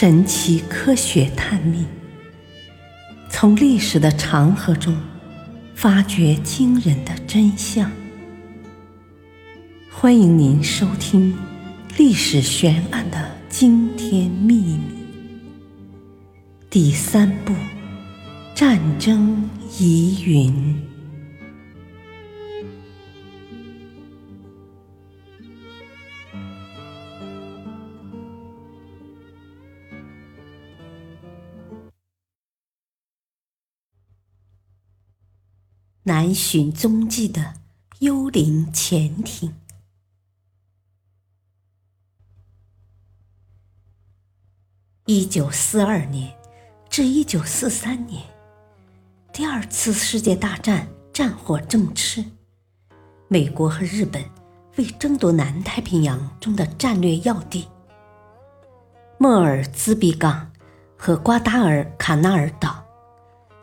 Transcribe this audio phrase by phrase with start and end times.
[0.00, 1.84] 神奇科学探秘，
[3.28, 4.96] 从历史的长河中
[5.74, 7.92] 发掘惊人的真相。
[9.90, 11.34] 欢迎您收听
[11.98, 14.78] 《历史悬案的惊天秘密》
[16.70, 17.52] 第三部：
[18.54, 20.89] 战争疑云。
[36.04, 37.54] 难寻踪迹的
[37.98, 39.54] 幽灵潜艇。
[45.04, 46.34] 一九四二年
[46.88, 48.22] 至一九四三年，
[49.30, 52.24] 第二次世界大战战火正炽，
[53.28, 54.24] 美国和日本
[54.76, 57.68] 为争夺南太平洋中的战略要地——
[59.18, 60.50] 莫尔兹比港
[60.96, 62.82] 和瓜达尔卡纳尔岛，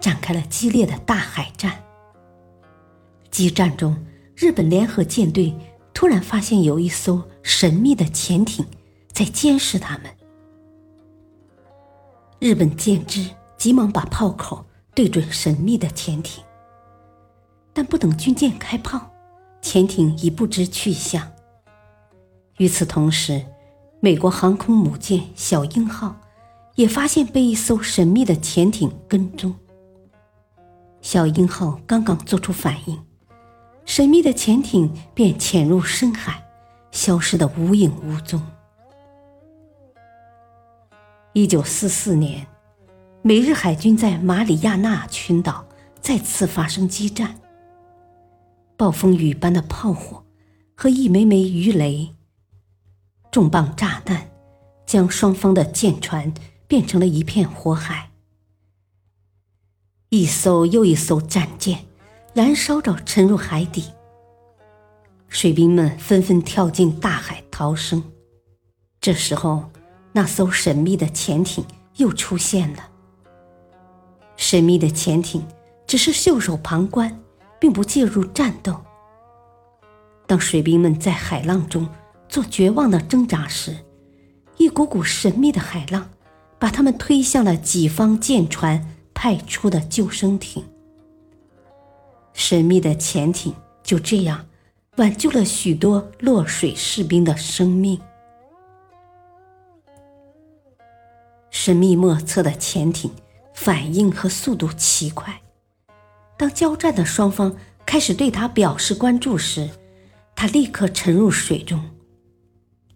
[0.00, 1.78] 展开了激烈的大海战。
[3.32, 3.96] 激战中，
[4.36, 5.56] 日本联合舰队
[5.94, 8.62] 突然发现有一艘神秘的潜艇
[9.10, 10.10] 在监视他们。
[12.38, 14.62] 日本舰只急忙把炮口
[14.94, 16.44] 对准神秘的潜艇，
[17.72, 19.10] 但不等军舰开炮，
[19.62, 21.26] 潜艇已不知去向。
[22.58, 23.42] 与此同时，
[24.00, 26.14] 美国航空母舰“小鹰号”
[26.76, 29.54] 也发现被一艘神秘的潜艇跟踪。
[31.00, 33.02] “小鹰号”刚刚做出反应。
[33.84, 36.42] 神秘的潜艇便潜入深海，
[36.92, 38.40] 消失得无影无踪。
[41.34, 42.46] 一九四四年，
[43.22, 45.66] 美日海军在马里亚纳群岛
[46.00, 47.38] 再次发生激战，
[48.76, 50.24] 暴风雨般的炮火
[50.74, 52.14] 和一枚枚鱼雷、
[53.30, 54.30] 重磅炸弹，
[54.86, 56.32] 将双方的舰船
[56.66, 58.10] 变成了一片火海。
[60.10, 61.91] 一艘又一艘战舰。
[62.34, 63.84] 燃烧着，沉入海底。
[65.28, 68.02] 水兵们纷纷跳进大海逃生。
[69.02, 69.70] 这时候，
[70.12, 71.62] 那艘神秘的潜艇
[71.96, 72.88] 又出现了。
[74.36, 75.46] 神秘的潜艇
[75.86, 77.20] 只是袖手旁观，
[77.60, 78.80] 并不介入战斗。
[80.26, 81.86] 当水兵们在海浪中
[82.30, 83.76] 做绝望的挣扎时，
[84.56, 86.08] 一股股神秘的海浪
[86.58, 90.64] 把他们推向了己方舰船派出的救生艇。
[92.52, 94.44] 神秘的潜艇就这样
[94.96, 97.98] 挽救了许多落水士兵的生命。
[101.48, 103.10] 神秘莫测的潜艇
[103.54, 105.40] 反应和速度奇快，
[106.36, 109.70] 当交战的双方开始对他表示关注时，
[110.36, 111.82] 他立刻沉入水中，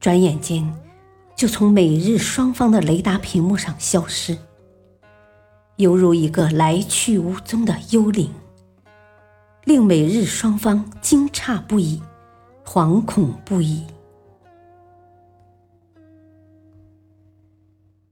[0.00, 0.68] 转眼间
[1.36, 4.36] 就从美日双方的雷达屏幕上消失，
[5.76, 8.34] 犹如一个来去无踪的幽灵。
[9.64, 12.02] 令美日双方惊诧不已，
[12.64, 13.86] 惶恐不已。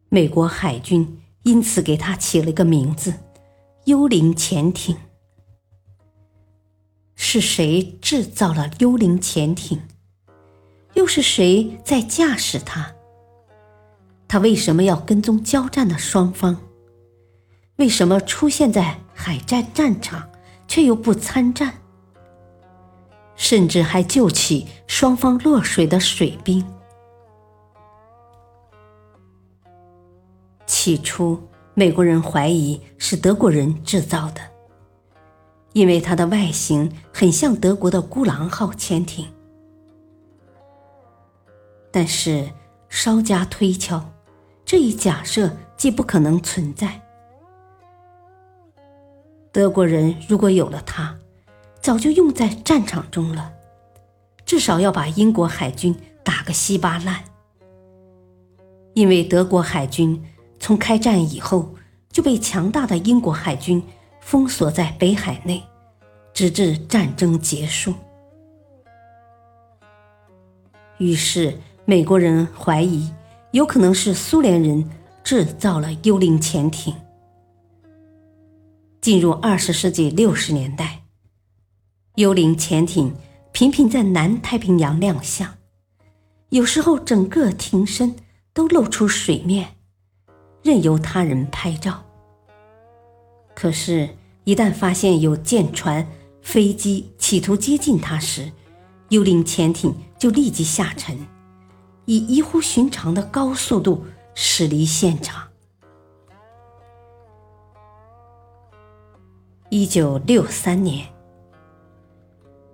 [0.08, 3.14] 美国海军因此给他起了个名字
[3.84, 4.96] ——“幽灵潜艇”。
[7.14, 9.80] 是谁制造了幽灵潜艇？
[10.94, 12.94] 又是谁在驾驶它？
[14.26, 16.58] 他为什么要跟踪交战的双方？
[17.76, 20.28] 为什么出现在海战战场？
[20.74, 21.74] 却又不参战，
[23.36, 26.66] 甚至还救起双方落水的水兵。
[30.64, 31.38] 起初，
[31.74, 34.40] 美国人怀疑是德国人制造的，
[35.74, 39.26] 因为它的外形很像德国的孤狼号潜艇。
[41.90, 42.48] 但是
[42.88, 44.02] 稍加推敲，
[44.64, 46.98] 这一假设既不可能存在。
[49.52, 51.14] 德国人如果有了它，
[51.78, 53.52] 早就用在战场中了，
[54.46, 55.94] 至少要把英国海军
[56.24, 57.22] 打个稀巴烂。
[58.94, 60.22] 因为德国海军
[60.58, 61.74] 从开战以后
[62.10, 63.82] 就被强大的英国海军
[64.22, 65.62] 封锁在北海内，
[66.32, 67.92] 直至战争结束。
[70.96, 73.12] 于是美国人怀疑，
[73.50, 74.88] 有可能是苏联人
[75.22, 76.94] 制造了幽灵潜艇。
[79.02, 81.02] 进入二十世纪六十年代，
[82.14, 83.12] 幽灵潜艇
[83.50, 85.58] 频频在南太平洋亮相，
[86.50, 88.14] 有时候整个艇身
[88.54, 89.74] 都露出水面，
[90.62, 92.04] 任由他人拍照。
[93.56, 94.08] 可是，
[94.44, 96.06] 一旦发现有舰船、
[96.40, 98.52] 飞机企图接近它时，
[99.08, 101.18] 幽灵潜艇就立即下沉，
[102.04, 104.06] 以异乎寻常的高速度
[104.36, 105.48] 驶离现场。
[109.74, 111.06] 一九六三年，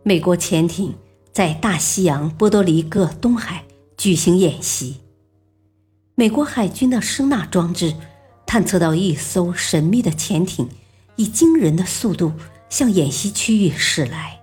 [0.03, 0.93] 美国潜艇
[1.31, 3.65] 在大西洋波多黎各东海
[3.97, 4.97] 举行演习。
[6.17, 7.95] 美国海军的声纳装置
[8.45, 10.69] 探测到一艘神秘的潜艇
[11.15, 12.33] 以惊人的速度
[12.69, 14.41] 向演习区域驶来。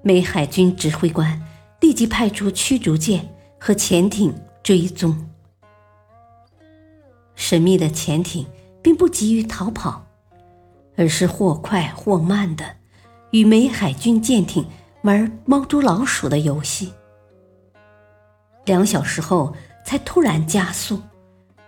[0.00, 1.38] 美海军指挥官
[1.82, 3.28] 立即派出驱逐舰
[3.60, 5.28] 和潜艇追踪。
[7.34, 8.46] 神秘的潜艇
[8.82, 10.05] 并不急于逃跑。
[10.96, 12.76] 而是或快或慢的，
[13.30, 14.66] 与美海军舰艇
[15.02, 16.92] 玩猫捉老鼠的游戏。
[18.64, 19.54] 两小时后，
[19.84, 21.00] 才突然加速，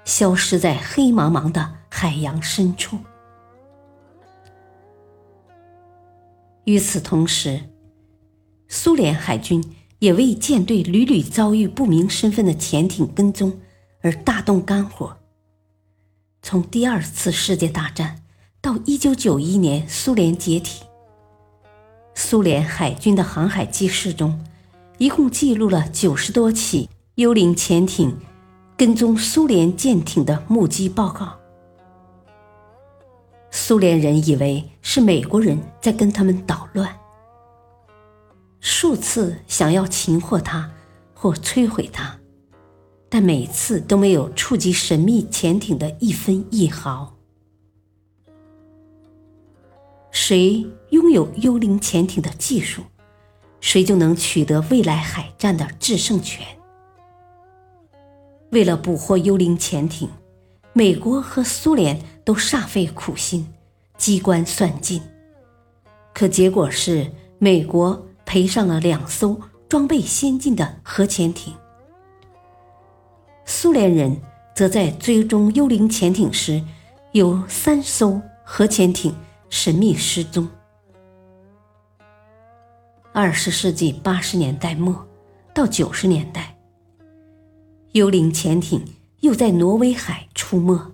[0.04, 2.98] 消失在黑茫茫的海洋深处。
[6.64, 7.60] 与此同时，
[8.66, 9.62] 苏联海军
[9.98, 13.60] 也为舰队屡屡遭遇不明身份的潜艇跟踪
[14.02, 15.16] 而大动肝火。
[16.42, 18.22] 从第二次世界大战。
[18.68, 20.84] 到一九九一年，苏联解体。
[22.14, 24.38] 苏联海军的航海记事中，
[24.98, 28.14] 一共记录了九十多起幽灵潜艇
[28.76, 31.34] 跟踪苏联舰艇的目击报告。
[33.50, 36.94] 苏联人以为是美国人在跟他们捣乱，
[38.60, 40.70] 数次想要擒获他
[41.14, 42.20] 或摧毁他，
[43.08, 47.14] 但每次都没有触及神秘潜艇的一分一毫。
[50.20, 52.82] 谁拥有幽灵潜艇的技术，
[53.60, 56.44] 谁就能取得未来海战的制胜权。
[58.50, 60.10] 为了捕获幽灵潜艇，
[60.72, 63.46] 美国和苏联都煞费苦心，
[63.96, 65.00] 机关算尽。
[66.12, 71.54] 可结果是，美国赔上了两艘装备先进的核潜艇，
[73.46, 74.20] 苏联人
[74.52, 76.60] 则在追踪幽灵潜艇时，
[77.12, 79.14] 有三艘核潜艇。
[79.50, 80.48] 神秘失踪。
[83.12, 85.06] 二十世纪八十年代末
[85.54, 86.56] 到九十年代，
[87.92, 88.84] 幽灵潜艇
[89.20, 90.92] 又在挪威海出没。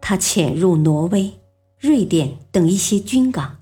[0.00, 1.40] 它潜入挪威、
[1.78, 3.58] 瑞典等一些军港，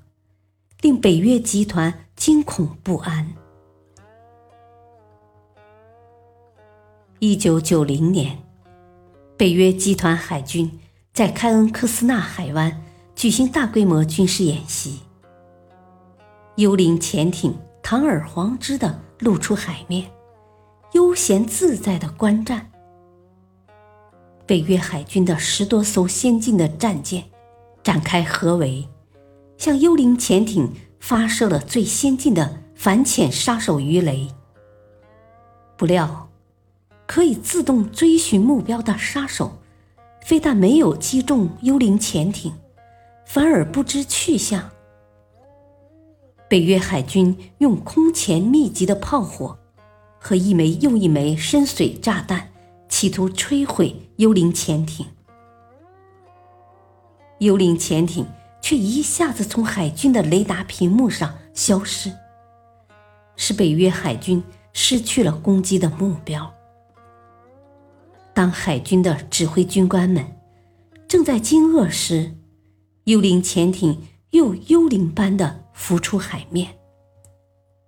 [0.83, 3.33] 令北约集团惊恐不安。
[7.19, 8.39] 一九九零年，
[9.37, 10.79] 北约集团海军
[11.13, 12.83] 在开恩科斯纳海湾。
[13.21, 15.01] 举行大规模军事演习，
[16.57, 20.11] 幽灵潜艇堂而皇之的露出海面，
[20.93, 22.71] 悠闲自在的观战。
[24.47, 27.23] 北约海军的十多艘先进的战舰
[27.83, 28.89] 展开合围，
[29.59, 34.29] 向幽灵潜艇发射了最先进的反潜杀手鱼雷。
[35.77, 36.31] 不料，
[37.07, 39.59] 可以自动追寻目标的杀手，
[40.23, 42.55] 非但没有击中幽灵潜艇。
[43.33, 44.73] 反而不知去向。
[46.49, 49.57] 北约海军用空前密集的炮火
[50.19, 52.49] 和一枚又一枚深水炸弹，
[52.89, 55.07] 企图摧毁幽灵潜艇。
[57.39, 58.27] 幽灵潜艇
[58.61, 62.13] 却一下子从海军的雷达屏幕上消失，
[63.37, 66.53] 使北约海军失去了攻击的目标。
[68.35, 70.27] 当海军的指挥军官们
[71.07, 72.35] 正在惊愕时，
[73.11, 76.79] 幽灵潜艇又幽灵般的浮出海面，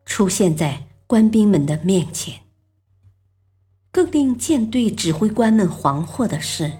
[0.04, 2.40] 出现在官兵们的面前。
[3.92, 6.72] 更令舰队指挥官们惶惑的是，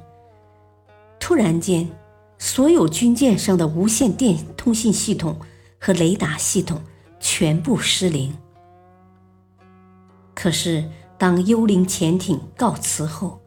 [1.21, 1.89] 突然间，
[2.37, 5.39] 所有军舰上的无线电通信系统
[5.79, 6.83] 和雷达系统
[7.21, 8.37] 全部失灵。
[10.35, 13.41] 可是，当幽灵潜艇告辞后，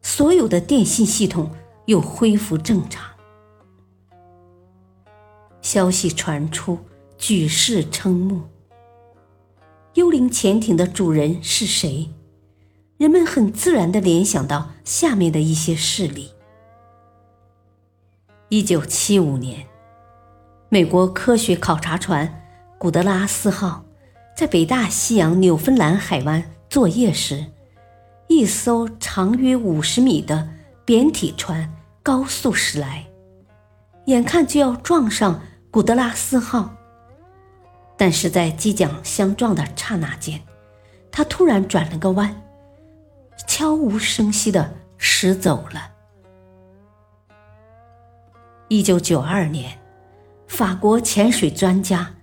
[0.00, 1.50] 所有的电信系统
[1.84, 3.17] 又恢复正常。
[5.68, 6.78] 消息传出，
[7.18, 8.40] 举世瞠目。
[9.92, 12.08] 幽灵潜艇的主人是谁？
[12.96, 16.32] 人们很自然地联想到下面的一些事例：
[18.48, 19.66] 一九七五年，
[20.70, 22.46] 美国科学考察船
[22.80, 23.84] “古德拉斯号”
[24.34, 27.44] 在北大西洋纽芬兰海湾作业时，
[28.26, 30.48] 一艘长约五十米的
[30.86, 31.70] 扁体船
[32.02, 33.06] 高速驶来，
[34.06, 35.42] 眼看就要撞上。
[35.70, 36.74] 古德拉斯号，
[37.96, 40.40] 但是在即将相撞的刹那间，
[41.10, 42.34] 他突然转了个弯，
[43.46, 45.92] 悄无声息的驶走了。
[48.68, 49.78] 一九九二年，
[50.46, 52.14] 法国潜水专家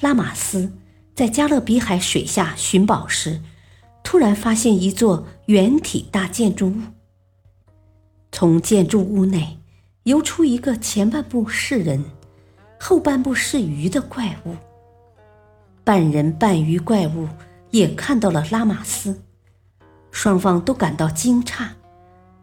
[0.00, 0.72] 拉马斯
[1.14, 3.40] 在加勒比海水下寻宝时，
[4.02, 6.80] 突然发现一座圆体大建筑物。
[8.32, 9.60] 从建筑物内
[10.02, 12.04] 游出一个前半部是人、
[12.82, 14.56] 后半部是鱼的怪物。
[15.84, 17.28] 半人半鱼怪物
[17.70, 19.20] 也看到了拉玛斯，
[20.10, 21.68] 双方都感到惊诧，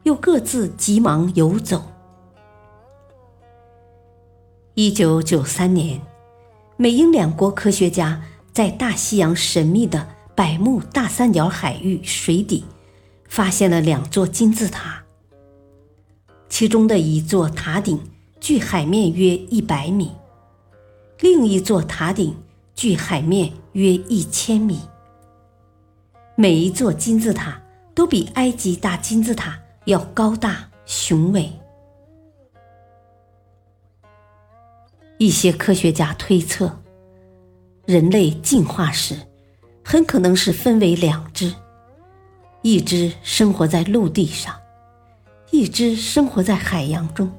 [0.03, 1.91] 又各自急忙游走。
[4.75, 5.99] 一九九三年，
[6.77, 8.21] 美英两国科学家
[8.53, 12.63] 在大西洋神秘的百慕大三角海域水底
[13.27, 15.03] 发现了两座金字塔，
[16.47, 17.99] 其中的一座塔顶
[18.39, 20.11] 距海面约一百米，
[21.19, 22.35] 另一座塔顶
[22.75, 24.79] 距海面约一千米。
[26.35, 27.59] 每一座金字塔
[27.95, 31.51] 都比埃及大金字塔要高大雄伟。
[35.17, 36.79] 一些科学家推测，
[37.85, 39.15] 人类进化时
[39.83, 41.51] 很可能是分为两只：
[42.61, 44.53] 一只生活在陆地上，
[45.49, 47.31] 一只生活在海洋中。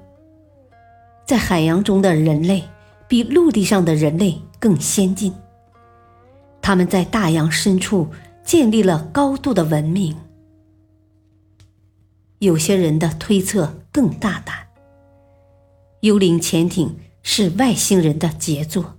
[1.25, 2.65] 在海洋中的人类
[3.09, 5.35] 比陆地上的人类更先进，
[6.63, 8.09] 他们在大洋深处
[8.45, 10.15] 建立了高度的文明。
[12.39, 14.55] 有些人的推测更大胆：
[16.03, 16.95] 幽灵潜艇。
[17.31, 18.97] 是外星人的杰作。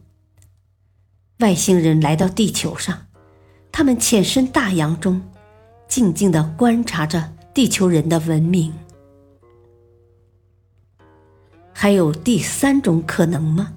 [1.39, 3.07] 外星人来到地球上，
[3.71, 5.19] 他们潜身大洋中，
[5.87, 8.71] 静静的观察着地球人的文明。
[11.73, 13.73] 还有第三种可能吗？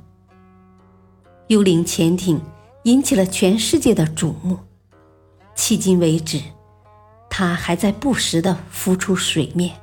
[1.52, 2.40] 幽灵潜艇
[2.84, 4.56] 引起了全世界的瞩目，
[5.54, 6.40] 迄今为止，
[7.28, 9.76] 它还在不时的浮出水面。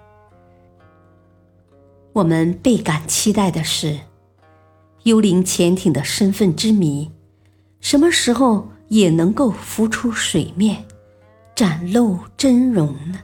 [2.12, 4.00] 我们倍感期待的是。
[5.04, 7.12] 幽灵潜艇的身份之谜，
[7.80, 10.84] 什么时候也能够浮出水面，
[11.54, 13.20] 展露真容呢？